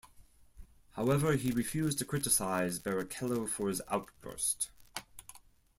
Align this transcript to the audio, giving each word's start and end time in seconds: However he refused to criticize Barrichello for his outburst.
However 0.93 1.33
he 1.35 1.51
refused 1.51 1.99
to 1.99 2.05
criticize 2.05 2.79
Barrichello 2.79 3.47
for 3.47 3.67
his 3.67 3.83
outburst. 3.87 4.71